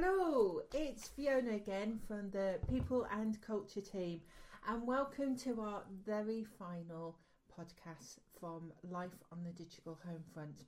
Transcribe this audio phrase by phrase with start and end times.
[0.00, 4.20] Hello, it's Fiona again from the People and Culture team,
[4.68, 7.18] and welcome to our very final
[7.50, 10.66] podcast from Life on the Digital Homefront.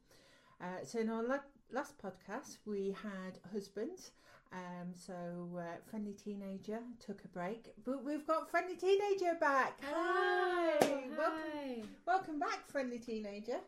[0.61, 4.11] Uh, so, in our la- last podcast, we had husbands,
[4.53, 5.12] um, so
[5.57, 9.81] uh, Friendly Teenager took a break, but we've got Friendly Teenager back.
[9.85, 10.77] Hello.
[10.81, 13.61] Hi, welcome, welcome back, Friendly Teenager.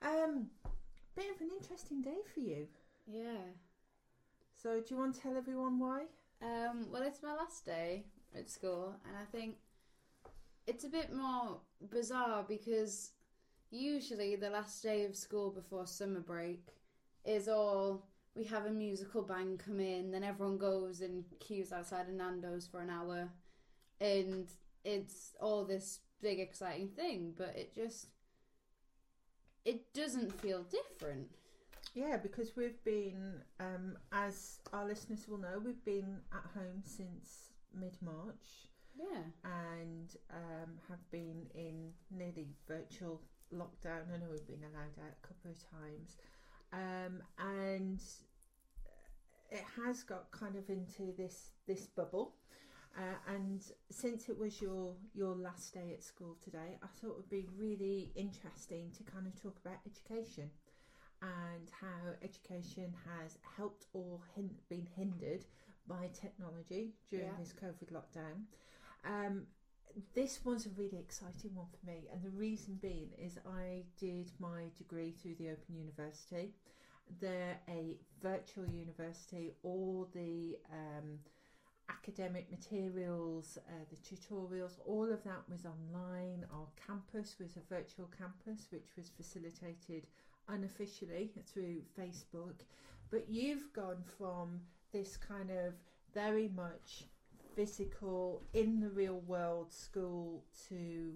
[0.00, 0.46] Um,
[1.14, 2.68] bit of an interesting day for you.
[3.06, 3.52] Yeah.
[4.60, 6.06] So, do you want to tell everyone why?
[6.42, 8.06] Um, well, it's my last day
[8.36, 9.54] at school, and I think
[10.66, 11.60] it's a bit more
[11.92, 13.12] bizarre because
[13.70, 16.66] usually the last day of school before summer break
[17.24, 22.08] is all we have a musical band come in, then everyone goes and queues outside
[22.08, 23.28] of Nando's for an hour,
[24.00, 24.48] and
[24.84, 28.08] it's all this big exciting thing, but it just
[29.64, 31.37] it doesn't feel different.
[31.98, 37.50] Yeah, because we've been, um, as our listeners will know, we've been at home since
[37.74, 39.22] mid March Yeah.
[39.42, 43.20] and um, have been in nearly virtual
[43.52, 44.14] lockdown.
[44.14, 46.18] I know we've been allowed out a couple of times.
[46.72, 48.00] Um, and
[49.50, 52.36] it has got kind of into this, this bubble.
[52.96, 57.16] Uh, and since it was your your last day at school today, I thought it
[57.16, 60.50] would be really interesting to kind of talk about education
[61.22, 65.44] and how education has helped or hin- been hindered
[65.86, 67.36] by technology during Yeah.
[67.38, 68.46] this COVID lockdown.
[69.04, 69.46] Um,
[70.14, 74.30] this was a really exciting one for me, and the reason being is I did
[74.38, 76.54] my degree through the Open University.
[77.20, 79.54] They're a virtual university.
[79.62, 81.20] All the um,
[81.88, 86.46] academic materials, uh, the tutorials, all of that was online.
[86.52, 90.06] Our campus was a virtual campus, which was facilitated
[90.48, 92.60] unofficially through Facebook.
[93.10, 94.60] But you've gone from
[94.92, 95.74] this kind of
[96.14, 97.04] very much
[97.54, 101.12] physical, in the real world school to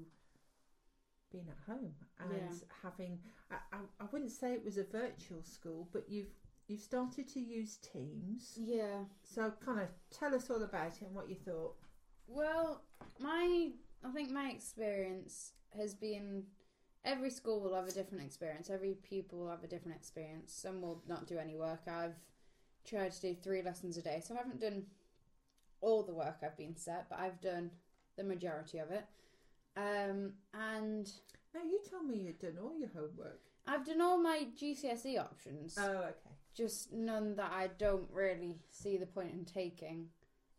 [1.31, 2.67] being at home and Yeah.
[2.83, 3.19] having.
[3.51, 6.35] I, I, I wouldn't say it was a virtual school, but you've
[6.69, 8.59] you've started to use Teams.
[8.61, 9.05] Yeah.
[9.23, 11.75] So, kind of tell us all about it and what you thought.
[12.27, 12.83] Well,
[13.21, 13.71] my
[14.05, 16.45] I think my experience has been
[17.05, 18.71] every school will have a different experience.
[18.71, 20.53] Every pupil will have a different experience.
[20.53, 21.83] Some will not do any work.
[21.89, 22.15] I've
[22.85, 24.85] tried to do three lessons a day, so I haven't done
[25.81, 27.71] all the work I've been set, but I've done
[28.17, 29.05] the majority of it.
[29.77, 31.11] Um, and
[31.55, 33.41] Now, you tell me you'd done all your homework.
[33.67, 36.31] I've done all my GCSE options, Oh, okay.
[36.55, 40.09] just none that I don't really see the point in taking.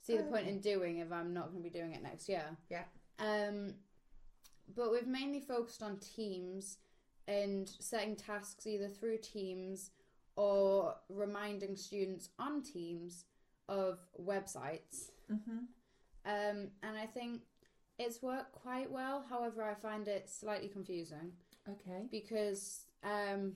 [0.01, 0.51] See the Oh, point okay.
[0.51, 2.43] in doing if I'm not going to be doing it next year.
[2.69, 2.83] Yeah.
[3.19, 3.73] Um,
[4.75, 6.77] but we've mainly focused on teams
[7.27, 9.91] and setting tasks either through teams
[10.35, 13.25] or reminding students on teams
[13.69, 15.11] of websites.
[15.31, 15.59] Mm-hmm.
[16.25, 17.41] Um, and I think
[17.99, 19.23] it's worked quite well.
[19.29, 21.31] However, I find it slightly confusing
[21.69, 22.07] Okay.
[22.11, 23.53] because um,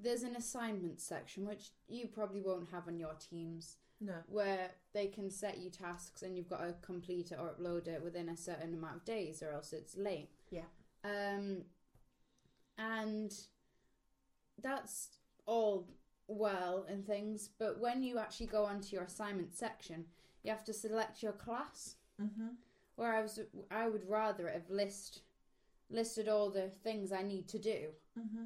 [0.00, 4.14] there's an assignment section which you probably won't have on your teams No.
[4.28, 8.02] where they can set you tasks and you've got to complete it or upload it
[8.02, 10.30] within a certain amount of days or else it's late.
[10.50, 10.68] Yeah.
[11.04, 11.64] Um
[12.78, 13.32] and
[14.62, 15.08] that's
[15.46, 15.88] all
[16.26, 20.04] well and things, but when you actually go onto your assignment section,
[20.42, 21.96] you have to select your class.
[22.20, 22.48] Mm-hmm.
[22.96, 25.22] Where I was I would rather have list
[25.90, 27.88] listed all the things I need to do
[28.18, 28.44] Mm-hmm.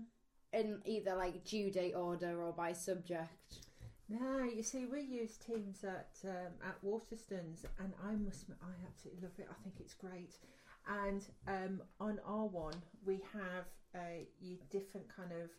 [0.53, 3.59] In either like due date order or by subject.
[4.09, 9.23] No, you see, we use Teams at um, at Waterstons, and I must, I absolutely
[9.23, 9.49] love it.
[9.51, 10.35] I think it's great.
[10.87, 12.75] And um, on our one,
[13.07, 13.65] we have
[13.95, 15.51] uh, you different kind of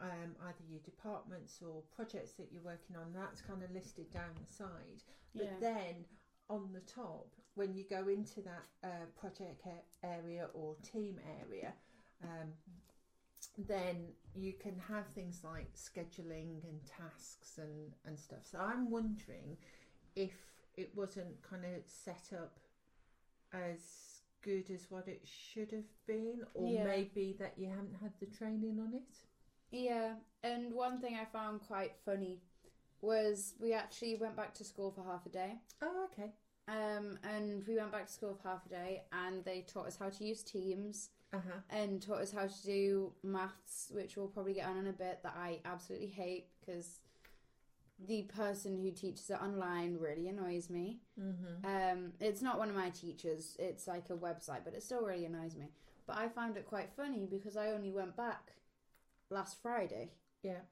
[0.00, 3.12] um, either your departments or projects that you're working on.
[3.14, 5.02] That's kind of listed down the side.
[5.34, 5.58] But Yeah.
[5.60, 5.94] then
[6.48, 9.66] on the top, when you go into that uh, project
[10.02, 11.74] area or team area,
[12.22, 12.48] um,
[13.58, 13.96] then
[14.34, 18.40] you can have things like scheduling and tasks and, and stuff.
[18.42, 19.56] So I'm wondering
[20.16, 20.32] if
[20.76, 22.58] it wasn't kind of set up
[23.52, 26.84] as good as what it should have been, or Yeah.
[26.84, 29.18] maybe that you haven't had the training on it.
[29.70, 32.42] Yeah, and one thing I found quite funny
[33.00, 35.60] was we actually went back to school for half a day.
[35.82, 36.32] Oh, okay.
[36.68, 39.96] Um, and we went back to school for half a day, and they taught us
[39.96, 41.60] how to use Teams Uh huh.
[41.70, 45.20] and taught us how to do maths, which we'll probably get on in a bit.
[45.22, 47.00] That I absolutely hate because
[48.06, 50.98] the person who teaches it online really annoys me.
[51.20, 51.64] Mm-hmm.
[51.64, 55.24] Um, it's not one of my teachers; it's like a website, but it still really
[55.24, 55.66] annoys me.
[56.06, 58.52] But I found it quite funny because I only went back
[59.30, 60.10] last Friday.
[60.42, 60.62] Yeah.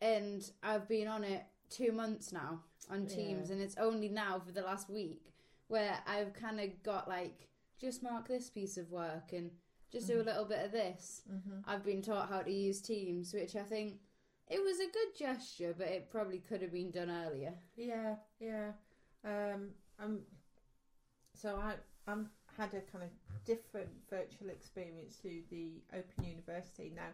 [0.00, 2.60] and I've been on it two months now
[2.90, 3.54] on Teams, Yeah.
[3.54, 5.32] and it's only now for the last week
[5.68, 7.48] where I've kind of got like
[7.80, 9.50] just mark this piece of work and
[9.96, 10.26] just do a Mhm.
[10.26, 11.22] little bit of this.
[11.30, 11.60] Mm-hmm.
[11.66, 14.00] I've been taught how to use Teams, which I think
[14.48, 17.54] it was a good gesture, but it probably could have been done earlier.
[17.76, 18.72] Yeah, yeah.
[19.24, 20.26] Um, um,
[21.34, 21.74] so I
[22.06, 23.10] I'm had a kind of
[23.44, 26.90] different virtual experience through the Open University.
[26.94, 27.08] Now,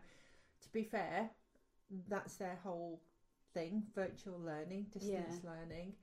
[0.60, 1.30] to be fair,
[2.08, 3.00] that's their whole
[3.54, 5.94] thing: virtual learning, distance learning.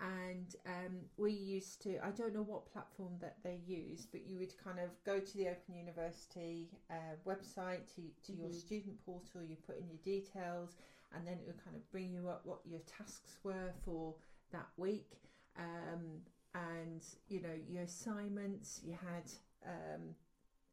[0.00, 4.38] And um, we used to, I don't know what platform that they use, but you
[4.38, 8.52] would kind of go to the Open University uh, website, to, to your Mhm.
[8.52, 10.76] student portal, you put in your details,
[11.14, 14.14] and then it would kind of bring you up what your tasks were for
[14.52, 15.20] that week.
[15.58, 16.20] Um,
[16.54, 19.32] and, you know, your assignments, you had
[19.64, 20.14] um,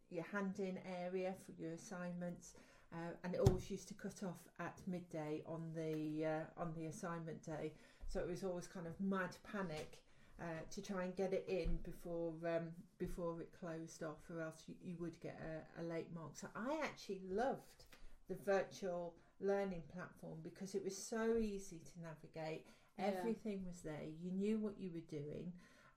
[0.10, 2.54] your hand in area for your assignments.
[2.94, 6.86] Uh, and it always used to cut off at midday on the uh, on the
[6.86, 7.74] assignment day,
[8.14, 10.00] so it was always kind of mad panic
[10.40, 12.68] uh, to try and get it in before um,
[13.00, 16.32] before it closed off, or else you, you would get a, a late mark.
[16.36, 17.86] So I actually loved
[18.30, 22.66] the virtual learning platform because it was so easy to navigate.
[23.00, 23.06] Yeah.
[23.18, 24.06] Everything was there.
[24.22, 25.52] You knew what you were doing.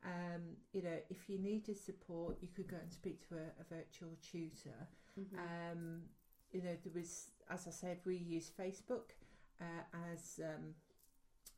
[0.05, 0.43] Um,
[0.73, 4.17] you know, if you needed support, you could go and speak to a, a virtual
[4.23, 4.89] tutor.
[5.19, 5.39] Mhm.
[5.39, 6.03] Um,
[6.53, 9.11] you know, there was, as I said, we use Facebook
[9.61, 9.83] uh,
[10.13, 10.75] as um,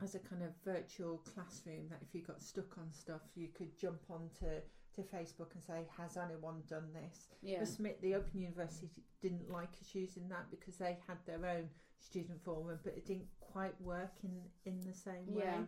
[0.02, 1.88] as a kind of virtual classroom.
[1.90, 4.60] That if you got stuck on stuff, you could jump onto
[4.94, 7.60] to Facebook and say, "Has anyone done this?" yeah.
[7.60, 8.90] Must admit, the Open University
[9.20, 11.68] didn't like us using that because they had their own
[11.98, 15.44] student forum, but it didn't quite work in in the same way.
[15.44, 15.62] Yeah.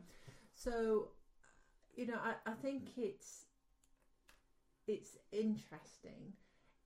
[0.55, 1.09] So,
[1.94, 3.47] you know, I, I think it's
[4.87, 6.32] it's interesting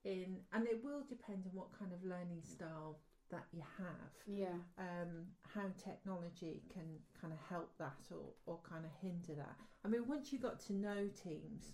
[0.03, 2.99] in, and it will depend on what kind of learning style
[3.31, 4.57] that you have, Yeah.
[4.77, 6.83] um, how technology can
[7.19, 9.55] kind of help that or, or kind of hinder that.
[9.83, 11.73] I mean, once you got to know teams,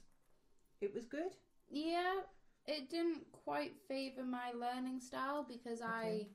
[0.81, 1.35] it was good.
[1.69, 2.21] Yeah,
[2.67, 6.27] it didn't quite favour my learning style because I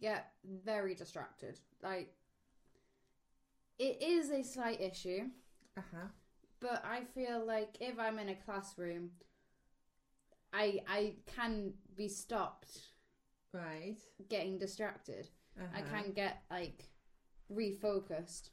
[0.00, 0.32] get
[0.64, 1.58] very distracted.
[1.82, 2.14] Like,
[3.78, 5.30] it is a slight issue,
[5.76, 6.08] Uh huh.
[6.60, 9.10] but I feel like if I'm in a classroom,
[10.52, 12.80] I I can be stopped
[13.52, 13.96] Right.
[14.28, 15.28] getting distracted.
[15.58, 15.66] Uh-huh.
[15.76, 16.84] I can get like
[17.52, 18.50] refocused.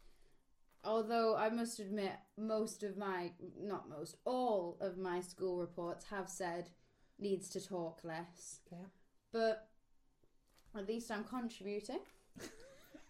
[0.84, 6.30] Although I must admit, most of my, not most, all of my school reports have
[6.30, 6.70] said
[7.20, 8.60] needs to talk less.
[8.72, 8.86] Yeah.
[9.32, 9.68] But
[10.78, 12.00] at least I'm contributing.
[12.40, 12.50] Is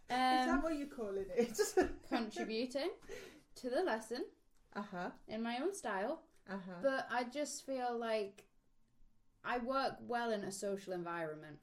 [0.10, 1.60] that Um, what you're calling it?
[2.10, 2.92] contributing
[3.56, 4.26] to the lesson
[4.76, 5.10] uh huh.
[5.28, 6.22] in my own style.
[6.50, 6.74] Uh huh.
[6.82, 8.44] But I just feel like
[9.44, 11.58] I work well in a social environment.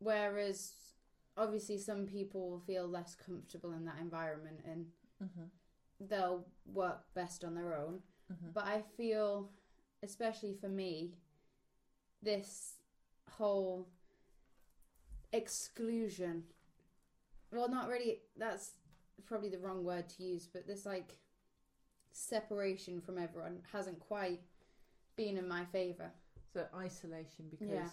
[0.00, 0.72] Whereas
[1.36, 4.86] obviously some people will feel less comfortable in that environment and
[5.22, 6.06] Mm-hmm.
[6.08, 7.98] they'll work best on their own.
[8.32, 8.50] Mm-hmm.
[8.54, 9.50] But I feel,
[10.04, 11.14] especially for me,
[12.22, 12.74] this
[13.28, 13.88] whole
[15.32, 16.44] exclusion
[17.50, 18.72] well, not really, that's
[19.24, 21.16] probably the wrong word to use, but this like
[22.12, 24.40] separation from everyone hasn't quite
[25.16, 26.10] been in my favour.
[26.52, 27.88] So isolation because, Yeah.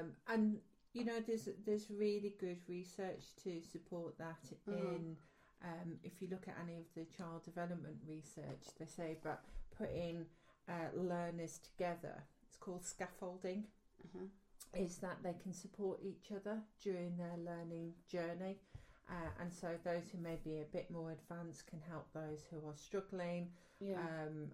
[0.00, 0.58] um, and
[0.96, 4.42] you know, there's there's really good research to support that.
[4.68, 4.78] Mhm.
[4.78, 5.16] In
[5.62, 9.40] um, if you look at any of the child development research, they say about
[9.78, 10.26] putting
[10.68, 12.16] uh, learners together.
[12.46, 13.66] It's called scaffolding.
[14.04, 14.26] Uh-huh.
[14.74, 18.58] Is that they can support each other during their learning journey.
[19.08, 22.58] Uh, and so those who may be a bit more advanced can help those who
[22.68, 24.00] are struggling Yeah.
[24.00, 24.50] um,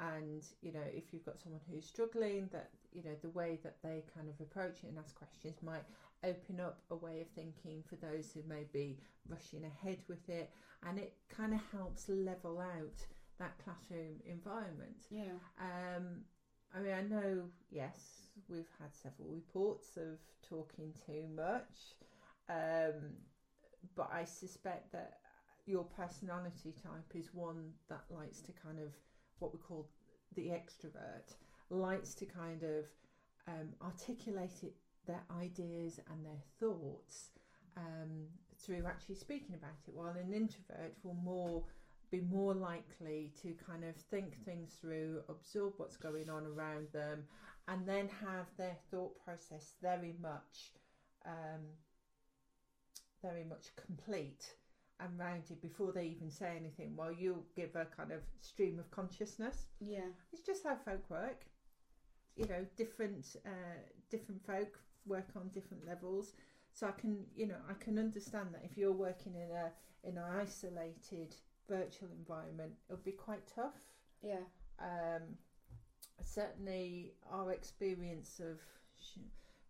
[0.00, 3.76] and you know if you've got someone who's struggling that you know the way that
[3.82, 5.84] they kind of approach it and ask questions might
[6.24, 8.98] open up a way of thinking for those who may be
[9.28, 10.50] rushing ahead with it
[10.88, 13.06] and it kind of helps level out
[13.38, 15.32] that classroom environment yeah.
[15.60, 16.24] um,
[16.74, 21.94] I mean, I know, yes, we've had several reports of talking too much,
[22.48, 23.14] um,
[23.94, 25.18] but I suspect that
[25.66, 28.92] your personality type is one that likes to kind of
[29.38, 29.88] what we call
[30.34, 31.34] the extrovert,
[31.70, 32.84] likes to kind of
[33.48, 34.74] um, articulate it,
[35.06, 37.30] their ideas and their thoughts
[37.76, 38.26] um,
[38.58, 41.64] through actually speaking about it, while an introvert will more
[42.10, 47.24] be more likely to kind of think things through, absorb what's going on around them,
[47.66, 50.72] and then have their thought process very much,
[51.26, 51.62] um,
[53.22, 54.54] very much complete
[55.00, 56.92] and rounded before they even say anything.
[56.96, 59.66] While you give a kind of stream of consciousness.
[59.80, 60.10] Yeah.
[60.32, 61.44] It's just how folk work.
[62.36, 63.78] You know, different uh,
[64.10, 66.32] different folk work on different levels.
[66.72, 69.70] So I can, you know, I can understand that if you're working in a
[70.08, 71.34] in an isolated
[71.68, 73.80] virtual environment, it would be quite tough.
[74.22, 74.44] Yeah.
[74.80, 75.22] Um,
[76.24, 78.60] certainly, our experience of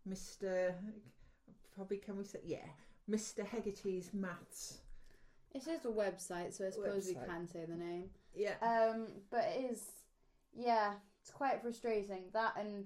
[0.09, 0.73] Mr.
[1.75, 2.67] Probably can we say yeah,
[3.09, 3.45] Mr.
[3.45, 4.79] Hegarty's maths.
[5.55, 7.27] It's just a website, so I suppose we Website.
[7.27, 8.09] can say the name.
[8.35, 9.81] Yeah, Um, but it is,
[10.53, 12.23] yeah, it's quite frustrating.
[12.33, 12.85] That and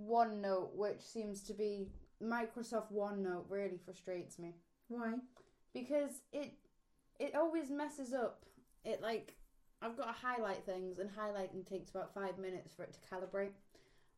[0.00, 1.90] OneNote, which seems to be
[2.22, 4.54] Microsoft OneNote, really frustrates me
[4.88, 5.14] why?
[5.74, 6.54] because it
[7.18, 8.46] it always messes up.
[8.84, 9.34] It like
[9.82, 13.52] I've got to highlight things, and highlighting takes about five minutes for it to calibrate.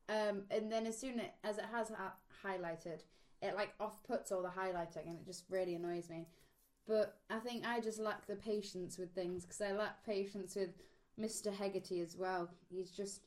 [0.09, 2.15] Um, and then as soon as it has ha-
[2.45, 3.01] highlighted,
[3.43, 6.29] it like off puts all the highlighting, and it just really annoys me.
[6.87, 10.71] But I think I just lack the patience with things because I lack patience with
[11.19, 11.53] Mr.
[11.55, 12.51] Hegarty as well.
[12.71, 13.23] He's just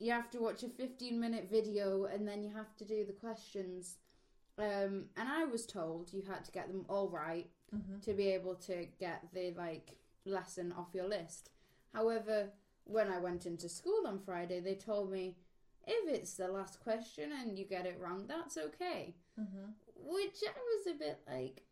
[0.00, 3.12] you have to watch a 15 minute video and then you have to do the
[3.12, 3.98] questions.
[4.58, 7.98] Um, and I was told you had to get them all right Mm-hmm.
[8.02, 11.50] to be able to get the like lesson off your list.
[11.92, 12.50] However,
[12.84, 15.34] when I went into school on Friday, they told me
[15.84, 19.16] if it's the last question and you get it wrong, that's okay.
[19.40, 19.70] Mm-hmm.
[19.96, 21.62] Which I was a bit like,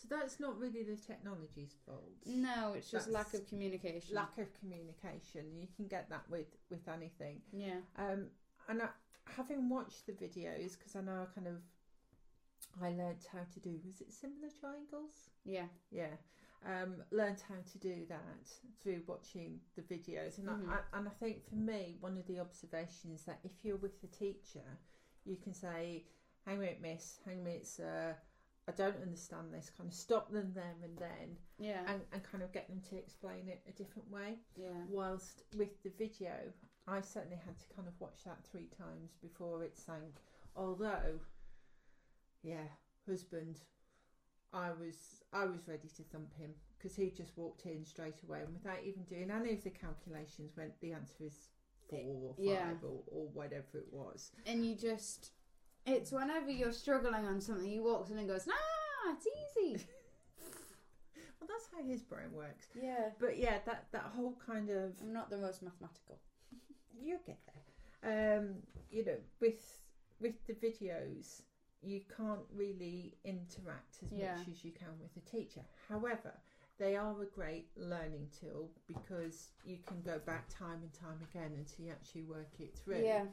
[0.00, 2.14] So that's not really the technology's fault.
[2.24, 4.14] no, it's just lack of communication.
[4.16, 5.44] Lack of communication.
[5.58, 7.42] You can get that with with anything.
[7.52, 8.28] yeah, Um,
[8.68, 8.88] and I,
[9.36, 11.60] having watched the videos, because I know I kind of,
[12.82, 13.78] I learned how to do.
[13.84, 15.30] Was it similar triangles?
[15.44, 16.14] yeah, Yeah.
[16.64, 18.46] Um, learned how to do that
[18.82, 20.68] through watching the videos, and Mhm.
[20.70, 24.02] I, I and I think for me, one of the observations that if you're with
[24.04, 24.78] a teacher,
[25.24, 26.04] you can say,
[26.46, 27.20] "Hang on a Miss.
[27.26, 28.16] Hang on minute, sir.
[28.70, 32.42] I don't understand this." Kind of stop them there and then, yeah, and, and kind
[32.44, 34.38] of get them to explain it a different way.
[34.56, 36.32] yeah, Whilst with the video,
[36.86, 40.14] I certainly had to kind of watch that three times before it sank.
[40.56, 41.20] Although,
[42.42, 42.66] yeah,
[43.06, 43.60] husband,
[44.52, 48.40] I was I was ready to thump him because he just walked in straight away
[48.40, 51.48] and without even doing any of the calculations, went the answer is
[51.88, 52.72] four or five Yeah.
[52.82, 54.30] or, or whatever it was.
[54.46, 55.30] and you just.
[55.86, 59.86] It's whenever you're struggling on something, he walks in and goes, "Ah, it's easy."
[61.40, 62.66] Well, that's how his brain works.
[62.80, 66.18] yeah, But yeah, that that whole kind of I'm not the most mathematical.
[67.02, 67.38] you get
[68.02, 68.38] there.
[68.38, 68.56] Um,
[68.90, 69.80] you know, with
[70.20, 71.40] with the videos,
[71.82, 74.36] you can't really interact as Yeah.
[74.36, 75.62] much as you can with a teacher.
[75.88, 76.32] However,
[76.78, 81.52] they are a great learning tool because you can go back time and time again
[81.56, 83.02] until you actually work it through.
[83.02, 83.24] Yeah,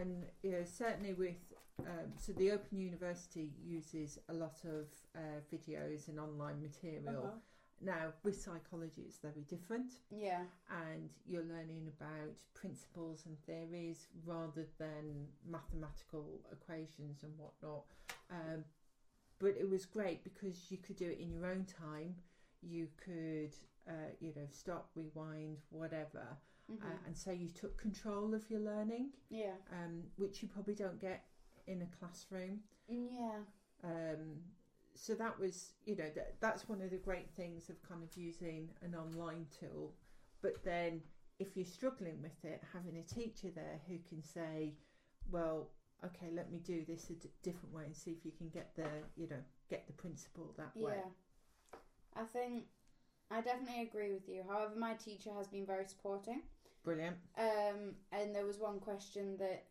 [0.00, 1.36] And you know, certainly with
[1.80, 7.24] um, so the Open University uses a lot of uh, videos and online material.
[7.24, 7.38] Uh-huh.
[7.82, 14.66] Now, with psychology, it's very different yeah, and you're learning about principles and theories rather
[14.78, 17.84] than mathematical equations and whatnot.
[18.30, 18.64] Um,
[19.38, 22.14] but it was great because you could do it in your own time.
[22.62, 23.52] You could,
[23.86, 26.26] uh, you know, stop, rewind, whatever,
[26.70, 26.82] Mhm.
[26.82, 30.98] uh, and so you took control of your learning, yeah, um, which you probably don't
[30.98, 31.26] get
[31.66, 32.60] in a classroom.
[32.88, 33.38] yeah,
[33.84, 34.40] Um,
[34.94, 38.16] so that was, you know, that, that's one of the great things of kind of
[38.16, 39.94] using an online tool.
[40.42, 41.02] But then,
[41.38, 44.74] if you're struggling with it, having a teacher there who can say,
[45.30, 45.70] "Well,
[46.04, 48.74] okay, let me do this a d- different way and see if you can get
[48.74, 51.80] the, you know, get the principle that way." yeah.
[52.14, 52.64] I think
[53.30, 54.42] I definitely agree with you.
[54.48, 56.42] However, my teacher has been very supporting.
[56.84, 57.16] Brilliant.
[57.36, 59.64] Um, and there was one question that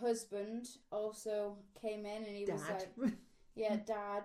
[0.00, 2.86] husband also came in and he was Dad.
[2.98, 3.12] like,
[3.54, 4.24] "Yeah, dad."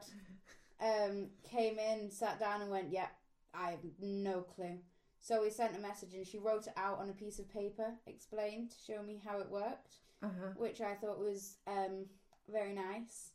[0.79, 3.07] Um, came in, sat down, and went, "Yeah,
[3.53, 4.79] I have no clue."
[5.21, 7.93] So we sent a message, and she wrote it out on a piece of paper,
[8.05, 9.95] explained, to show me how it worked.
[10.24, 10.50] uh huh.
[10.55, 12.05] which I thought was um,
[12.51, 13.31] very nice.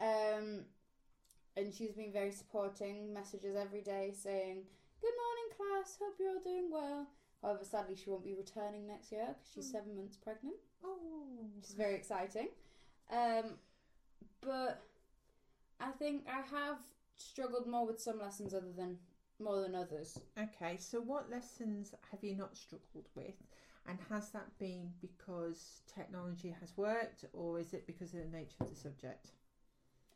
[0.00, 0.64] Um,
[1.56, 4.62] and she's been very supporting, messages every day saying,
[5.00, 7.06] Good morning, class, hope you're all doing well.
[7.42, 9.72] However, sadly, she won't be returning next year because she's Hmm.
[9.72, 11.50] seven months pregnant, Oh.
[11.56, 12.48] which is very exciting.
[13.10, 13.58] Um,
[14.40, 14.82] but
[15.80, 16.78] I think I have
[17.16, 18.98] struggled more with some lessons other than
[19.38, 20.18] more than others.
[20.36, 20.76] Okay.
[20.78, 23.36] So, what lessons have you not struggled with?
[23.86, 28.56] And has that been because technology has worked, or is it because of the nature
[28.60, 29.30] of the subject?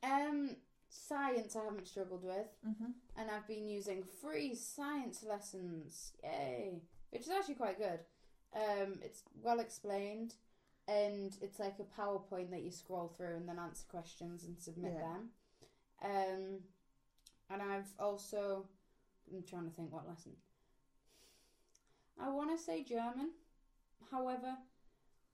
[0.02, 0.57] Um,
[0.88, 2.49] science I haven't struggled with.
[2.67, 2.91] Mm-hmm.
[3.17, 6.12] and I've been using free science lessons.
[6.23, 6.83] Yay!
[7.12, 8.00] Which is actually quite good.
[8.54, 10.35] Um, it's well explained,
[10.88, 14.95] and it's like a PowerPoint that you scroll through and then answer questions and submit
[14.95, 15.00] Yeah.
[15.00, 15.31] them.
[16.02, 16.64] Um,
[17.50, 18.69] and I've also,
[19.31, 20.37] I'm trying to think what lesson.
[22.19, 23.33] I want to say German.
[24.11, 24.57] However,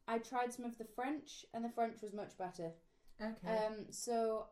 [0.07, 2.73] I tried some of the French, and the French was much better.
[3.21, 3.57] Okay.
[3.67, 4.47] Um, so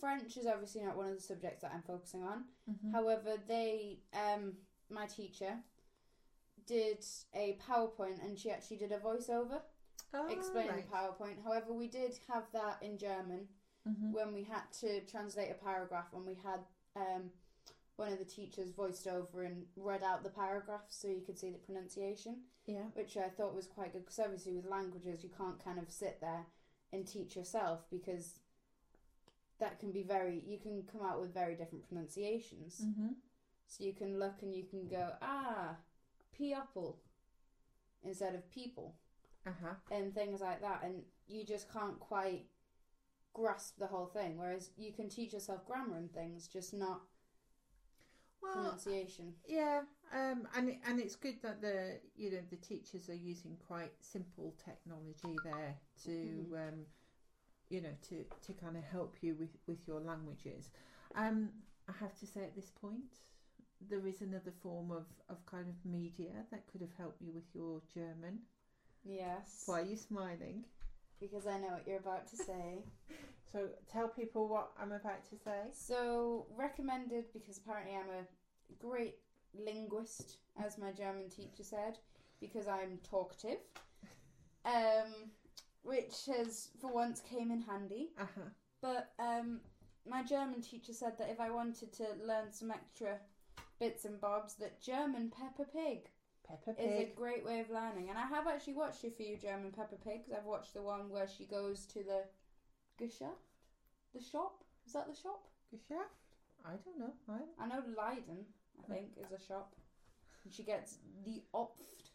[0.00, 2.44] French is obviously not one of the subjects that I'm focusing on.
[2.68, 2.92] Mhm.
[2.92, 4.56] However, they, um,
[4.90, 5.62] my teacher,
[6.72, 9.60] did a PowerPoint and she actually did a voiceover
[10.14, 10.90] Oh, explaining right.
[10.90, 11.42] the PowerPoint.
[11.44, 13.48] However, we did have that in German
[13.86, 14.12] Mhm.
[14.12, 16.60] when we had to translate a paragraph and we had
[16.94, 17.32] um,
[17.96, 21.50] one of the teachers voiced over and read out the paragraph so you could see
[21.50, 22.84] the pronunciation, Yeah.
[22.94, 26.20] which I thought was quite good because obviously with languages you can't kind of sit
[26.20, 26.44] there
[26.92, 28.38] and teach yourself because
[29.58, 32.82] that can be very you can come out with very different pronunciations.
[32.84, 33.16] Mhm.
[33.66, 35.76] So you can look and you can go ah
[36.36, 36.98] people
[38.04, 38.94] instead of people
[39.46, 39.74] Uh huh.
[39.90, 42.46] and things like that and you just can't quite
[43.34, 47.02] grasp the whole thing whereas you can teach yourself grammar and things just not
[48.40, 53.14] Well, pronunciation yeah, um, and and it's good that the you know the teachers are
[53.14, 56.52] using quite simple technology there to Mhm.
[56.56, 56.86] um,
[57.68, 60.70] you know to to kind of help you with with your languages.
[61.14, 61.50] Um,
[61.88, 63.14] I have to say at this point,
[63.90, 67.44] there is another form of of kind of media that could have helped you with
[67.54, 68.40] your German.
[69.04, 70.64] yes Why are you smiling?
[71.20, 72.84] because i know what you're about to say
[73.52, 75.60] So tell people what I'm about to say.
[75.72, 78.24] so recommended because apparently i'm a
[78.86, 79.16] great
[79.66, 81.98] linguist as my german teacher said
[82.40, 83.58] because i'm talkative
[84.64, 85.10] um
[85.82, 88.48] which has for once came in handy Uh huh.
[88.80, 89.60] But um,
[90.10, 93.12] my German teacher said that if I wanted to learn some extra
[93.82, 96.08] bits and bobs, that German Peppa Pig
[96.46, 98.10] Peppa is a great way of learning.
[98.10, 100.30] And I have actually watched a few German Peppa Pigs.
[100.30, 102.22] I've watched the one where she goes to the
[103.00, 103.50] Geschäft,
[104.14, 104.62] the shop.
[104.86, 105.48] Is that the shop?
[105.74, 106.22] Geschäft?
[106.64, 107.12] I don't know.
[107.28, 108.44] I I know Leiden,
[108.78, 109.74] I think, is a shop.
[110.44, 112.10] And she gets the Opft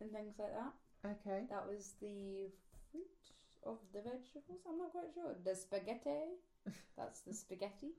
[0.00, 0.72] and things like that.
[1.12, 1.44] okay.
[1.50, 2.48] That was the
[2.90, 3.24] fruit
[3.64, 4.64] of the vegetables.
[4.68, 5.34] I'm not quite sure.
[5.44, 6.40] The spaghetti.
[6.96, 7.92] That's the spaghetti.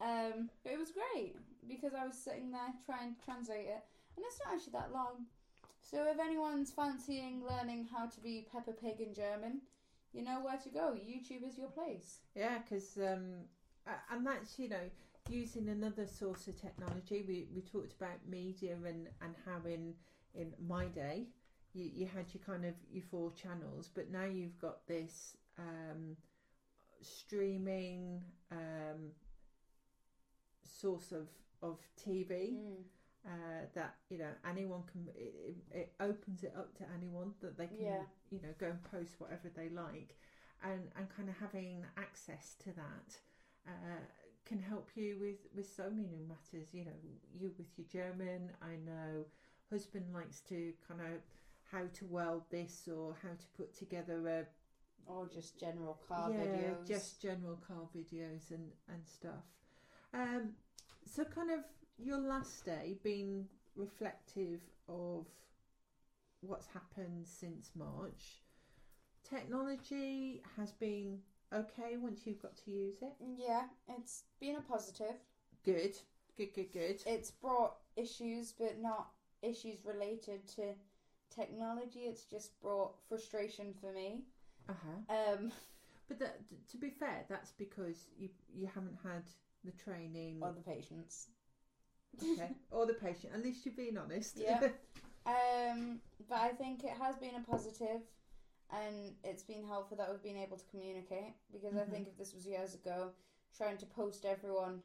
[0.00, 1.34] Um, but it was great
[1.68, 3.82] because I was sitting there trying to translate it,
[4.16, 5.26] and it's not actually that long.
[5.82, 9.62] So if anyone's fancying learning how to be Peppa Pig in German,
[10.12, 10.94] you know where to go.
[10.94, 12.18] YouTube is your place.
[12.34, 13.46] Yeah, because um,
[14.10, 14.90] and that's you know
[15.28, 17.24] using another source of technology.
[17.26, 19.94] We we talked about media and and how in
[20.34, 21.26] in my day
[21.72, 26.16] you you had your kind of your four channels, but now you've got this um,
[27.02, 29.12] streaming um,
[30.68, 31.28] source of
[31.62, 32.52] of TV.
[32.54, 32.84] Mm.
[33.26, 35.34] uh, that you know anyone can it,
[35.72, 38.02] it, opens it up to anyone that they can Yeah.
[38.30, 40.16] you know go and post whatever they like
[40.62, 43.10] and and kind of having access to that
[43.66, 44.00] uh,
[44.46, 46.98] can help you with with so many matters you know
[47.34, 49.24] you with your german i know
[49.68, 51.20] husband likes to kind of
[51.72, 54.46] how to weld this or how to put together a
[55.12, 56.86] Or just general car yeah, videos.
[56.86, 59.44] just general car videos and and stuff.
[60.14, 60.50] Um,
[61.06, 61.60] so kind of
[61.98, 65.26] your last day being reflective of
[66.40, 68.42] what's happened since March.
[69.28, 71.18] Technology has been
[71.52, 73.12] okay once you've got to use it.
[73.36, 75.16] Yeah, it's been a positive.
[75.64, 75.96] Good,
[76.36, 77.02] good, good, good.
[77.06, 79.08] it's brought issues, but not
[79.42, 80.74] issues related to
[81.34, 82.00] technology.
[82.00, 84.22] It's just brought frustration for me.
[84.68, 84.72] Uh
[85.08, 85.34] huh.
[85.34, 85.52] Um,
[86.08, 86.38] But that,
[86.70, 89.24] to be fair, that's because you you haven't had
[89.64, 91.28] the training or the patients.
[92.22, 93.32] okay, or the patient.
[93.34, 94.38] At least you're being honest.
[94.38, 94.60] Yeah.
[95.26, 98.00] Um, but I think it has been a positive,
[98.70, 101.34] and it's been helpful that we've been able to communicate.
[101.52, 101.90] Because I Mhm.
[101.90, 103.12] think if this was years ago,
[103.54, 104.82] trying to post everyone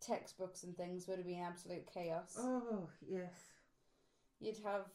[0.00, 2.34] textbooks and things would have been absolute chaos.
[2.38, 3.32] oh yes.
[4.40, 4.86] you'd have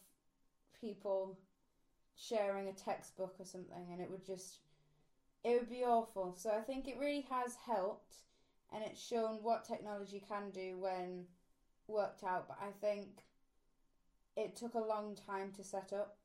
[0.79, 1.37] people
[2.15, 4.59] sharing a textbook or something and it would just
[5.43, 8.17] it would be awful so i think it really has helped
[8.71, 11.25] and it's shown what technology can do when
[11.87, 13.23] worked out but i think
[14.37, 16.17] it took a long time to set up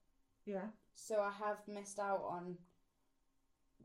[0.44, 0.66] Yeah.
[0.94, 2.56] so i have missed out on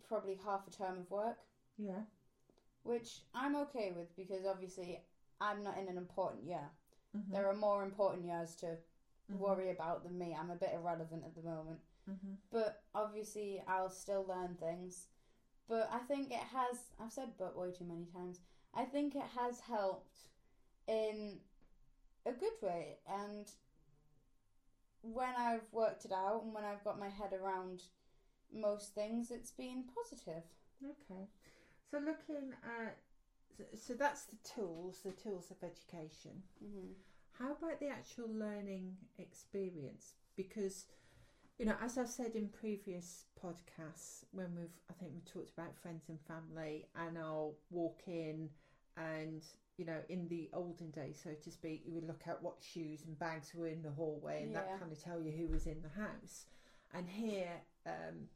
[0.08, 1.38] probably half a term of work
[1.78, 2.02] Yeah.
[2.84, 5.00] which i'm okay with because obviously
[5.40, 6.70] i'm not in an important year
[7.16, 7.32] Mhm.
[7.32, 8.78] there are more important years to
[9.30, 9.38] Mhm.
[9.38, 10.34] worry about than me.
[10.34, 11.80] I'm a bit irrelevant at the moment.
[12.10, 12.38] Mhm.
[12.50, 15.08] But obviously, I'll still learn things.
[15.72, 18.42] But I think it has, I've said but way too many times.
[18.74, 20.18] I think it has helped
[20.86, 21.38] in
[22.26, 22.98] a good way.
[23.10, 23.50] And
[25.02, 27.84] when I've worked it out and when I've got my head around
[28.54, 30.44] most things, it's been positive.
[30.84, 31.30] Okay.
[31.90, 32.98] So looking at
[33.58, 36.44] so, so that's the tools, the tools of education.
[36.60, 36.92] hmm
[37.40, 40.16] How about the actual learning experience?
[40.36, 40.84] Because
[41.62, 45.78] you know, as I've said in previous podcasts, when we've, I think we talked about
[45.78, 48.50] friends and family, and I'll walk in
[48.98, 49.44] and,
[49.78, 53.04] you know, in the olden days, so to speak, you would look at what shoes
[53.06, 54.62] and bags were in the hallway and Yeah.
[54.62, 56.48] that kind of tell you who was in the house.
[56.96, 58.28] And here, um,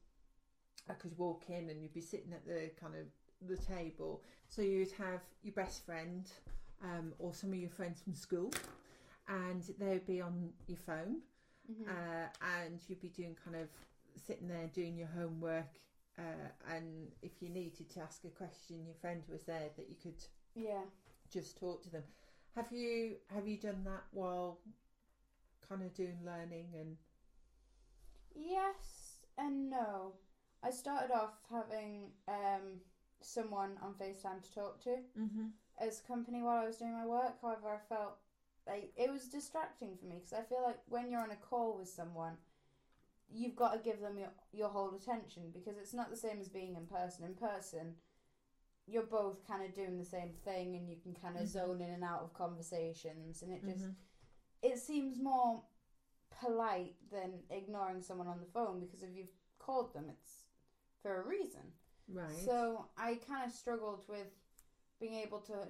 [0.87, 3.07] I could walk in and you'd be sitting at the kind of
[3.49, 4.21] the table.
[4.49, 6.29] So you'd have your best friend
[6.83, 8.53] um, or some of your friends from school,
[9.27, 11.21] and they'd be on your phone
[11.69, 11.87] Mhm.
[11.87, 12.27] uh,
[12.63, 13.69] and you'd be doing kind of
[14.15, 15.79] sitting there doing your homework.
[16.17, 19.95] Uh, and if you needed to ask a question, your friend was there that you
[20.01, 20.23] could
[20.55, 20.83] yeah.
[21.29, 22.03] just talk to them.
[22.55, 24.59] Have you have you done that while
[25.67, 26.97] kind of doing learning and
[28.33, 30.13] Yes and no.
[30.63, 32.79] I started off having um,
[33.21, 35.47] someone on FaceTime to talk to mm-hmm.
[35.79, 37.41] as company while I was doing my work.
[37.41, 38.17] However, I felt
[38.67, 41.77] like it was distracting for me because I feel like when you're on a call
[41.77, 42.33] with someone,
[43.31, 46.49] you've got to give them your, your whole attention because it's not the same as
[46.49, 47.25] being in person.
[47.25, 47.95] In person,
[48.87, 51.47] you're both kind of doing the same thing and you can kind of Mhm.
[51.51, 53.91] zone in and out of conversations and it just Mm-hmm.
[54.61, 55.63] it seems more
[56.41, 60.43] polite than ignoring someone on the phone because if you've called them, it's
[61.01, 61.61] for a reason.
[62.07, 62.31] right?
[62.31, 64.27] So I kind of struggled with
[64.99, 65.67] being able to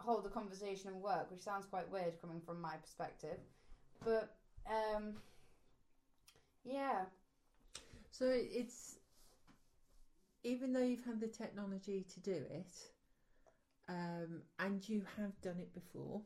[0.00, 3.38] hold a conversation and work, which sounds quite weird coming from my perspective.
[4.04, 5.14] But um,
[6.64, 7.06] yeah,
[8.10, 8.96] So it's
[10.44, 12.90] even though you've had the technology to do it,
[13.88, 16.22] um, and you have done it before,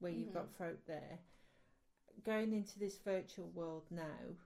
[0.00, 0.34] where you've Mhm.
[0.34, 1.18] got folk there,
[2.24, 4.36] going into this virtual world now,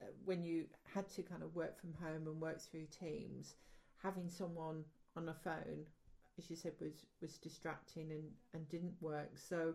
[0.00, 3.54] uh, when you had to kind of work from home and work through Teams,
[4.02, 4.84] having someone
[5.16, 5.86] on a phone,
[6.40, 8.24] as you said, was was distracting and
[8.54, 9.36] and didn't work.
[9.36, 9.74] So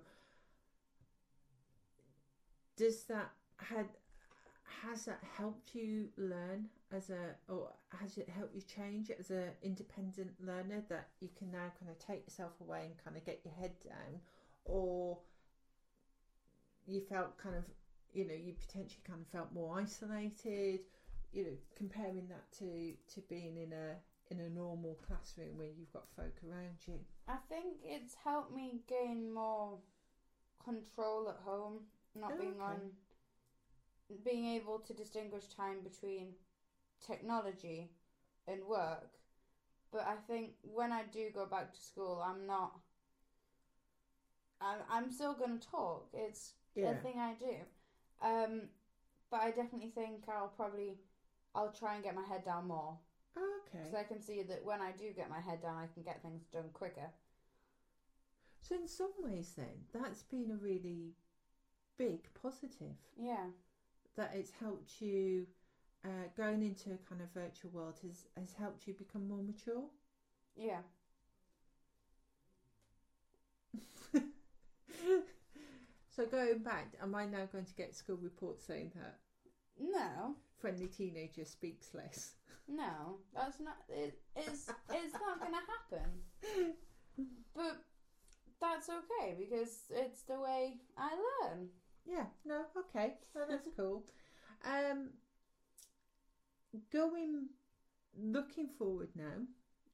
[2.77, 3.87] does that had
[4.81, 9.49] has that helped you learn as a or has it helped you change as a
[9.61, 13.41] independent learner that you can now kind of take yourself away and kind of get
[13.45, 14.19] your head down
[14.65, 15.17] or
[16.85, 17.63] you felt kind of
[18.13, 20.79] you know you potentially kind of felt more isolated
[21.31, 23.95] you know comparing that to to being in a
[24.29, 28.81] in a normal classroom where you've got folk around you I think it's helped me
[28.87, 29.79] gain more
[30.63, 32.61] control at home, not Oh, being okay.
[32.61, 32.91] on,
[34.23, 36.33] being able to distinguish time between
[37.05, 37.91] technology
[38.47, 39.09] and work.
[39.91, 42.73] But I think when I do go back to school, I'm not.
[44.61, 46.09] I'm I'm still gonna talk.
[46.13, 47.55] It's yeah a thing I do.
[48.21, 48.61] Um,
[49.29, 50.99] but I definitely think I'll probably
[51.53, 52.97] I'll try and get my head down more
[53.37, 56.03] okay because I can see that when I do get my head down, I can
[56.03, 57.09] get things done quicker.
[58.61, 61.13] so in some ways then that's been a really
[61.97, 63.45] big positive Yeah.
[64.17, 65.47] that it's helped you
[66.03, 69.83] uh, going into a kind of virtual world has has helped you become more mature
[70.55, 70.81] Yeah.
[76.15, 79.19] so going back am i now going to get school reports saying that
[79.79, 80.35] No,
[80.65, 82.31] friendly teenager speaks less
[82.67, 83.77] no, that's not.
[83.89, 86.09] It, it's it's not gonna happen.
[87.55, 87.77] But
[88.59, 91.11] that's okay because it's the way I
[91.43, 91.69] learn.
[92.07, 94.03] yeah no okay no, that's cool
[94.65, 95.09] um
[96.91, 97.47] going
[98.19, 99.37] looking forward now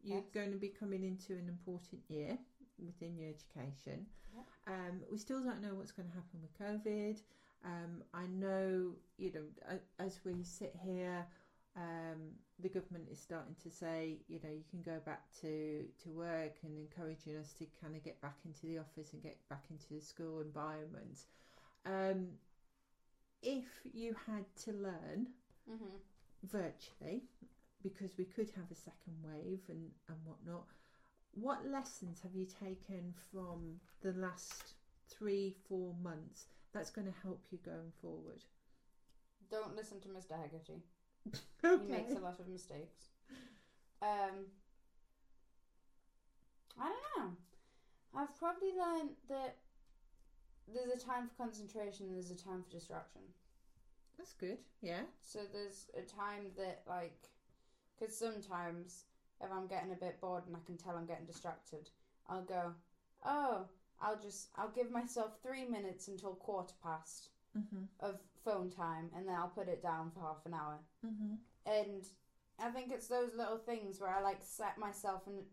[0.03, 0.29] you're Yes.
[0.33, 2.37] going to be coming into an important year
[2.83, 4.45] within your education Yep.
[4.67, 7.19] um, we still don't know what's going to happen with covid
[7.65, 11.25] um, i know you know as we sit here
[11.75, 16.09] um, the government is starting to say you know you can go back to to
[16.09, 19.65] work and encouraging us to kind of get back into the office and get back
[19.69, 21.25] into the school environment
[21.85, 22.29] um,
[23.41, 25.27] if you had to learn
[25.69, 25.97] Mm-hmm.
[26.43, 27.23] virtually
[27.81, 30.65] because we could have a second wave and, and whatnot.
[31.33, 34.73] What lessons have you taken from the last
[35.09, 38.43] three, four months that's going to help you going forward?
[39.49, 40.39] Don't listen to Mr.
[40.39, 40.81] Hegarty.
[41.63, 41.83] Okay.
[41.85, 43.09] He makes a lot of mistakes.
[44.01, 44.47] Um,
[46.79, 47.31] I don't know.
[48.15, 49.57] I've probably learned that
[50.73, 53.21] there's a time for concentration and there's a time for distraction.
[54.17, 54.57] That's good.
[54.81, 55.01] Yeah.
[55.21, 57.29] So there's a time that like,
[57.99, 59.03] because sometimes
[59.39, 61.89] if I'm getting a bit bored and I can tell I'm getting distracted,
[62.27, 62.73] I'll go,
[63.25, 63.65] oh,
[64.01, 67.87] I'll just I'll give myself three minutes until quarter past Mhm.
[67.99, 70.79] of phone time, and then I'll put it down for half an hour.
[71.03, 71.39] Mhm.
[71.65, 72.07] And
[72.57, 75.45] I think it's those little things where I like set myself an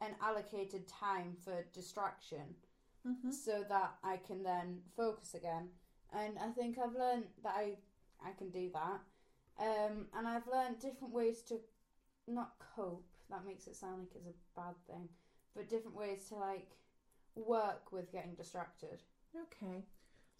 [0.00, 2.56] an allocated time for distraction
[3.04, 3.32] Mhm.
[3.32, 5.70] so that I can then focus again.
[6.10, 7.78] And I think I've learned that I
[8.20, 9.00] I can do that.
[9.56, 11.60] Um, and I've learned different ways to
[12.26, 13.16] not cope.
[13.30, 15.08] That makes it sound like it's a bad thing,
[15.54, 16.76] but different ways to like
[17.36, 19.02] work with getting distracted.
[19.36, 19.84] Okay.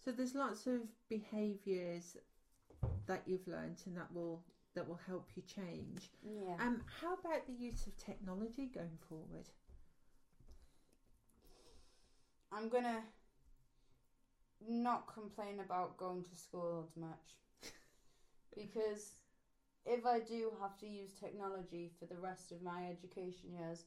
[0.03, 2.17] So there's lots of behaviours
[3.07, 4.43] that you've learnt and that will
[4.75, 6.11] that will help you change.
[6.21, 6.55] Yeah.
[6.59, 9.49] Um, how about the use of technology going forward?
[12.51, 13.03] I'm gonna
[14.61, 17.37] not complain about going to school as much
[18.55, 19.11] because
[19.85, 23.85] if I do have to use technology for the rest of my education years,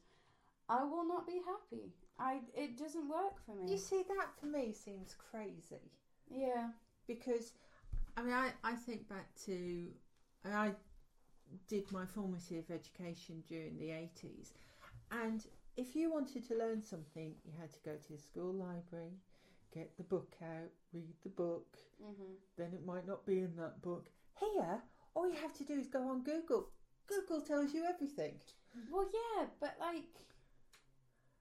[0.69, 1.93] I will not be happy.
[2.19, 3.73] I it doesn't work for me.
[3.73, 5.91] You see, that for me seems crazy
[6.31, 6.69] yeah.
[7.07, 7.53] because,
[8.17, 9.89] I mean, I, I think back to,
[10.45, 10.73] and I
[11.67, 14.53] did my formative education during the 80s,
[15.11, 15.45] and
[15.77, 19.15] if you wanted to learn something, you had to go to the school library,
[19.73, 22.37] get the book out, read the book, Mhm.
[22.57, 24.11] then it might not be in that book.
[24.39, 24.83] Here,
[25.15, 26.71] all you have to do is go on Google.
[27.07, 28.41] Google tells you everything.
[28.91, 30.05] Well, yeah, but like,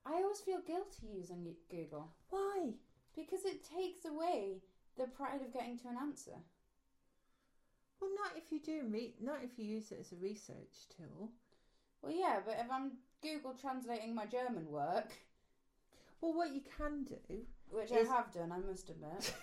[0.08, 2.70] I always feel guilty using Google Why?
[3.16, 4.62] because it takes away
[4.98, 6.38] the pride of getting to an answer.
[8.00, 11.32] Well, not if you do re- not if you use it as a research tool.
[12.02, 12.92] Well, yeah, but if I'm
[13.22, 15.12] Google translating my German work,
[16.22, 19.34] Well, what you can do which Is- I have done, I must admit.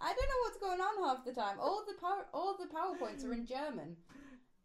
[0.00, 1.56] I don't know what's going on half the time.
[1.60, 3.96] All the power, all the powerpoints are in German.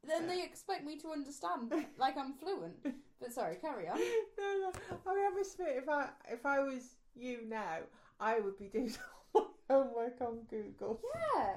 [0.05, 2.75] Then they expect me to understand, like I'm fluent.
[3.19, 3.97] But sorry, carry on.
[4.37, 4.71] no, no.
[5.07, 7.77] I mean, I must admit, if I if I was you now,
[8.19, 8.93] I would be doing
[9.33, 10.99] all my homework on Google.
[11.15, 11.55] Yeah,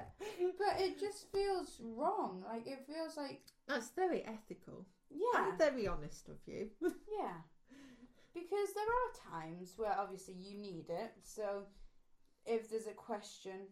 [0.57, 2.43] but it just feels wrong.
[2.47, 6.69] Like it feels like That's very ethical yeah, and very honest of you.
[6.81, 7.37] yeah.
[8.33, 11.13] Because there are times where obviously you need it.
[11.23, 11.63] So
[12.45, 13.67] if there's a question,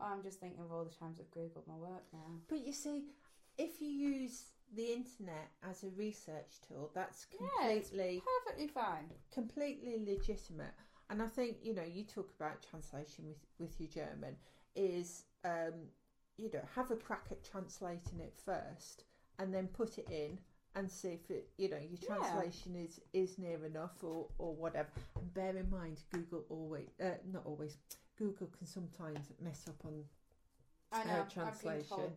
[0.00, 2.40] I'm just thinking of all the times I've googled my work now.
[2.48, 3.04] But you see,
[3.60, 4.44] if you use
[4.74, 9.06] the internet as a research tool, that's Yeah, completely Perfectly fine.
[9.32, 10.74] completely legitimate.
[11.10, 14.36] And I think you know you talk about translation with with your German
[14.76, 15.74] is um,
[16.36, 19.04] you know have a crack at translating it first
[19.38, 20.38] and then put it in
[20.76, 22.06] and see if it you know your Yeah.
[22.06, 24.88] translation is is near enough or or whatever.
[25.20, 27.76] And bear in mind, Google always uh, not always
[28.16, 30.04] Google can sometimes mess up on
[30.92, 31.12] I Uh, know.
[31.12, 32.14] I've been translation.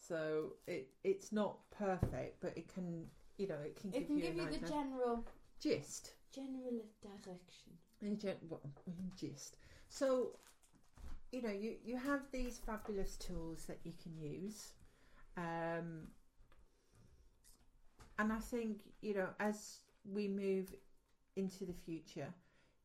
[0.00, 3.06] So it it's not perfect, but it can
[3.38, 5.24] you know it can It give can you give you the general
[5.60, 6.14] gist.
[6.32, 7.72] general direction.
[8.02, 9.56] In gen- well, in gist.
[9.88, 10.36] So,
[11.32, 14.72] you know, you, you have these fabulous tools that you can use.
[15.36, 16.08] Um,
[18.18, 19.78] and I think, you know, as
[20.10, 20.74] we move
[21.36, 22.32] into the future,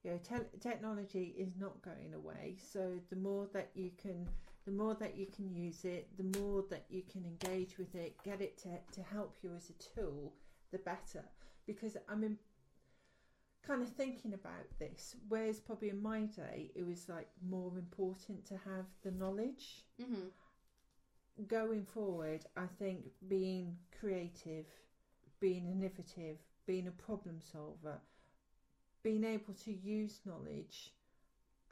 [0.03, 2.57] you know, te- technology is not going away.
[2.59, 4.27] So the more that you can,
[4.65, 8.15] the more that you can use it, the more that you can engage with it,
[8.23, 10.33] get it to, to help you as a tool,
[10.71, 11.23] the better.
[11.67, 12.37] Because I mean,
[13.65, 18.45] kind of thinking about this, whereas probably in my day it was like more important
[18.47, 19.83] to have the knowledge.
[20.01, 20.27] Mm-hmm.
[21.47, 24.65] Going forward, I think being creative,
[25.39, 27.99] being innovative, being a problem solver,
[29.03, 30.94] being able to use knowledge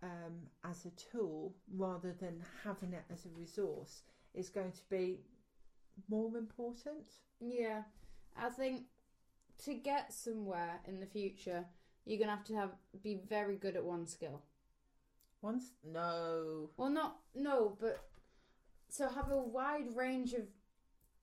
[0.03, 0.33] um,
[0.69, 4.01] as a tool rather than having it as a resource
[4.33, 5.21] is going to be
[6.09, 7.05] more important.
[7.39, 7.83] Yeah,
[8.37, 8.83] I think
[9.65, 11.65] to get somewhere in the future,
[12.05, 14.41] you're gonna have to have be very good at one skill.
[15.41, 17.99] Once, no, Well, not no, but
[18.89, 20.43] so have a wide range of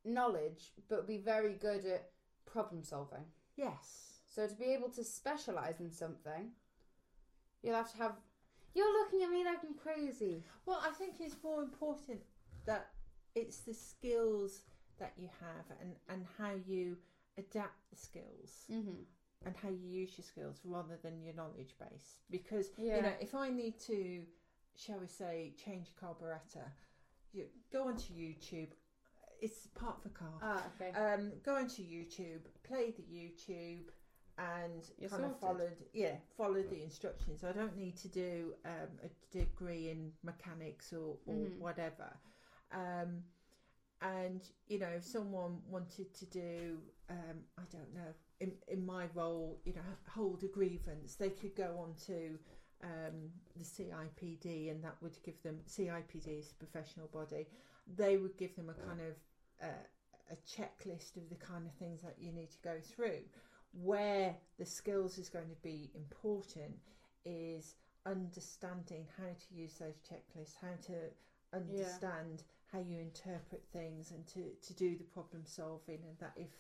[0.05, 2.11] knowledge, but be very good at
[2.47, 3.25] problem solving.
[3.57, 6.53] yes, So to be able to specialize in something,
[7.63, 8.17] you'll have to have.
[8.75, 10.45] You're looking at me like I'm crazy.
[10.67, 12.21] Well, I think it's more important
[12.67, 12.91] that
[13.35, 14.63] it's the skills
[14.99, 16.97] that you have and, and how you
[17.39, 19.03] adapt the skills Mm-hmm.
[19.47, 22.19] and how you use your skills rather than your knowledge base.
[22.31, 22.97] Because, Yeah.
[22.97, 24.23] you know, if I need to,
[24.77, 26.71] shall we say, change a carburettor,
[27.33, 28.69] you go onto YouTube,
[29.41, 30.29] it's part of the car.
[30.43, 30.91] Ah, okay.
[30.99, 33.85] Um, go onto YouTube, play the YouTube,
[34.41, 35.77] and You're kind of followed.
[35.93, 37.45] Yeah, follow the instructions.
[37.45, 41.59] I don't need to do um, a degree in mechanics or, or Mhm.
[41.59, 42.11] whatever.
[42.73, 43.25] Um,
[44.01, 49.07] and you know, if someone wanted to do, um, I don't know, in in my
[49.15, 52.39] role, you know, hold a grievance, they could go on to
[52.83, 57.47] um, the CIPD, and that would give them CIPD is a professional body.
[57.97, 59.15] They would give them a kind of
[59.63, 59.85] uh,
[60.31, 63.21] a checklist of the kind of things that you need to go through.
[63.73, 66.77] Where the skills is going to be important
[67.25, 67.75] is
[68.07, 74.43] understanding how to use those checklists, how to understand how you interpret things and to,
[74.63, 76.51] to do the problem solving and that if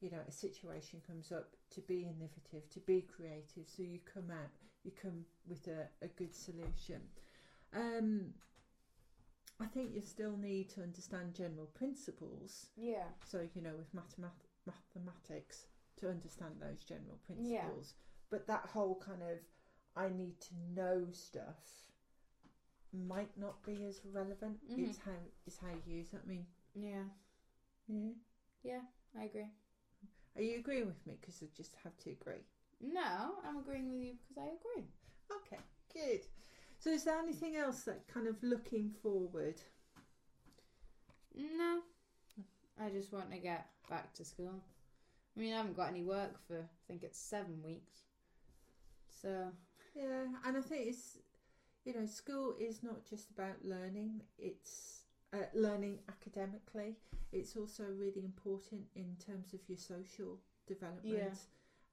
[0.00, 3.66] you know a situation comes up to be innovative to be creative.
[3.66, 4.50] So you come out
[4.84, 7.00] you come with a, a good solution.
[7.74, 8.34] Um,
[9.60, 12.66] I think you still need to understand general principles.
[12.76, 13.06] Yeah.
[13.24, 15.66] so you know with mathemat- mathematics
[16.02, 17.94] to understand those general principles
[18.30, 19.38] but that whole kind of
[19.96, 21.90] I need to know stuff
[22.92, 24.88] might not be as relevant Mhm.
[24.90, 25.12] it's how
[25.46, 27.04] it's how you use it I mean Yeah.
[27.88, 28.10] yeah
[28.62, 28.82] Yeah.
[29.16, 29.50] I agree.
[30.36, 32.44] are you agreeing with me because I just have to agree
[32.80, 34.88] No, I'm agreeing with you because I agree.
[35.36, 35.62] okay
[35.94, 36.26] good
[36.78, 39.60] so is there anything else that kind of looking forward
[41.34, 41.82] No.
[42.78, 44.62] I just want to get back to school.
[45.36, 48.00] I mean, I haven't got any work for, I think it's seven weeks.
[49.22, 49.52] So,
[49.94, 51.18] Yeah, and I think it's
[51.84, 56.96] you know school is not just about learning; it's uh, learning academically.
[57.32, 61.38] It's also really important in terms of your social development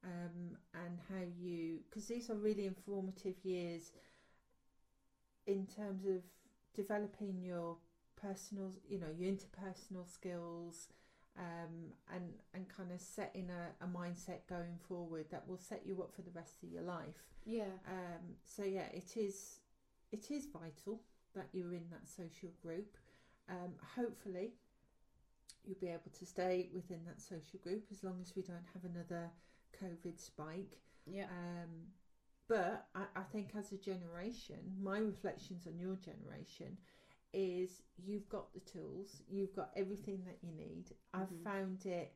[0.03, 3.91] um, and how you because these are really informative years
[5.47, 6.21] in terms of
[6.73, 7.77] developing your
[8.15, 10.87] personal, you know, your interpersonal skills.
[11.39, 16.01] Um, and and kind of setting a, a mindset going forward that will set you
[16.01, 17.23] up for the rest of your life.
[17.45, 17.71] yeah.
[17.87, 19.59] Um, so yeah, it is
[20.11, 20.99] it is vital
[21.35, 22.97] that you're in that social group.
[23.49, 24.51] Um, hopefully,
[25.65, 28.83] you'll be able to stay within that social group as long as we don't have
[28.83, 29.29] another
[29.81, 30.77] COVID spike.
[31.05, 31.23] Yeah.
[31.25, 31.69] Um,
[32.47, 36.77] but I, I think as a generation, my reflections on your generation
[37.33, 40.91] is you've got the tools, you've got everything that you need.
[41.13, 41.43] I've Mhm.
[41.43, 42.13] found it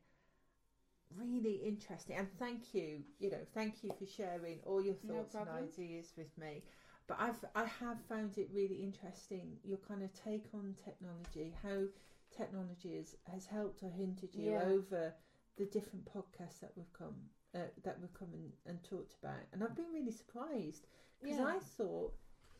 [1.16, 3.02] really interesting, and thank you.
[3.18, 6.62] You know, thank you for sharing all your No thoughts and ideas with me.
[7.06, 11.84] But I've I have found it really interesting your kind of take on technology, how
[12.30, 14.58] technology has, has helped or hindered you Yeah.
[14.58, 15.14] over
[15.56, 17.14] the different podcasts that we've come
[17.54, 20.86] uh, that we've come and, and talked about, and I've been really surprised
[21.20, 21.44] because Yeah.
[21.44, 22.14] I thought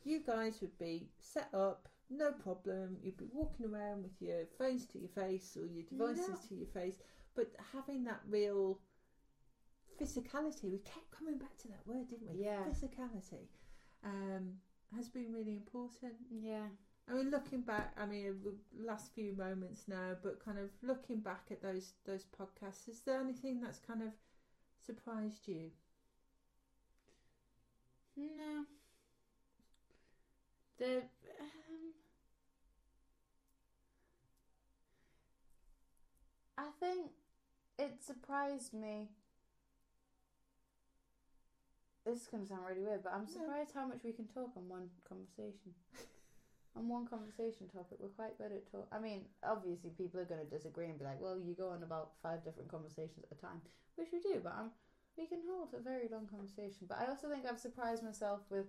[0.05, 2.97] you guys would be set up, no problem.
[3.03, 6.67] You'd be walking around with your phones to your face or your devices to your
[6.69, 6.97] face,
[7.35, 8.79] but having that real
[10.01, 10.71] physicality.
[10.71, 12.45] We kept coming back to that word, didn't we?
[12.45, 12.65] Yeah.
[12.69, 13.47] Physicality
[14.05, 14.55] um,
[14.97, 16.15] has been really important.
[16.31, 16.67] Yeah.
[17.09, 21.21] I mean, looking back, I mean, the last few moments now, but kind of looking
[21.21, 24.09] back at those those podcasts, is there anything that's kind of
[24.85, 25.71] surprised you?
[28.17, 28.65] No.
[30.79, 31.93] The um,
[36.65, 37.11] I think
[37.79, 39.11] it surprised me.
[42.07, 44.69] This is gonna sound really weird, but I'm surprised how much we can talk on
[44.69, 45.77] one conversation.
[46.77, 48.89] on one conversation topic, we're quite good at talk.
[48.93, 52.13] I mean, obviously, people are gonna disagree and be like, "Well, you go on about
[52.23, 53.61] five different conversations at a time,"
[53.97, 54.71] which we do, but I'm
[55.17, 56.87] we can hold a very long conversation.
[56.89, 58.67] But I also think I've surprised myself with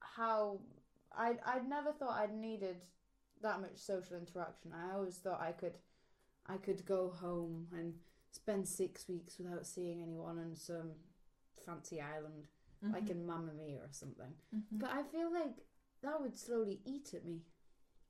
[0.00, 0.60] how
[1.12, 2.76] I I'd never thought I'd needed
[3.42, 4.72] that much social interaction.
[4.72, 5.74] I always thought I could
[6.46, 7.94] I could go home and
[8.30, 10.90] spend six weeks without seeing anyone on some
[11.64, 12.48] fancy island
[12.92, 14.34] like in Mamma Mia or something.
[14.54, 14.78] Mhm.
[14.78, 15.56] But I feel like
[16.02, 17.40] that would slowly eat at me.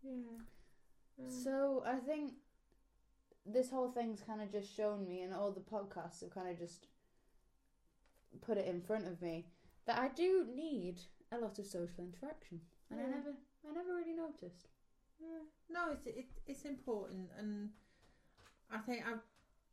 [0.03, 0.39] yeah.
[1.21, 1.31] Mm.
[1.31, 2.35] So I think
[3.47, 6.59] this whole thing's kind of just shown me, and all the podcasts have kind of
[6.59, 6.89] just
[8.41, 9.47] put it in front of me
[9.87, 13.37] that I do need a lot of social interaction, and I never,
[13.69, 14.67] I never really noticed.
[15.21, 15.45] Yeah.
[15.69, 17.71] No, it's it, it's important, and
[18.71, 19.23] I think I've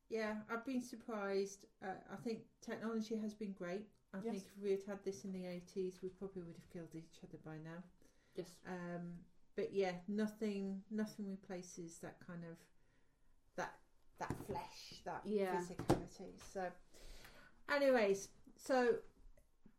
[0.10, 1.66] yeah I've been surprised.
[1.84, 3.88] Uh, I think technology has been great.
[4.14, 4.34] I Yes.
[4.34, 7.20] think if we had had this in the eighties, we probably would have killed each
[7.24, 7.84] other by now.
[8.36, 8.48] Yes.
[8.68, 9.14] Um,
[9.56, 12.58] but yeah, nothing nothing replaces that kind of
[13.56, 13.74] that
[14.20, 15.56] that flesh, that Yeah.
[15.56, 16.32] physicality.
[16.54, 16.68] So,
[17.70, 18.96] anyways, so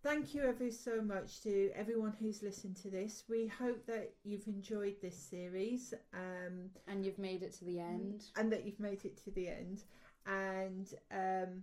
[0.02, 3.24] thank you ever so much to everyone who's listened to this.
[3.28, 5.94] We hope that you've enjoyed this series.
[6.12, 8.24] Um, And you've made it to the end.
[8.36, 9.84] and that you've made it to the end.
[10.26, 11.62] And um,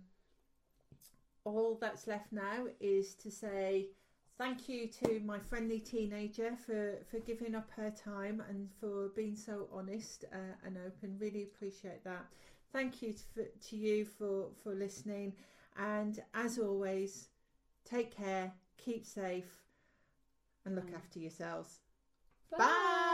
[1.44, 3.88] all that's left now is to say
[4.38, 9.36] thank you to my friendly teenager for, for giving up her time and for being
[9.36, 10.36] so honest uh,
[10.66, 11.16] and open.
[11.18, 12.26] Really appreciate that.
[12.72, 15.34] Thank you to, to you for, for listening.
[15.76, 17.28] And as always,
[17.90, 19.64] take care, keep safe,
[20.64, 20.94] and look Mm.
[20.94, 21.80] after yourselves.
[22.50, 22.58] Bye.
[22.58, 23.06] Bye.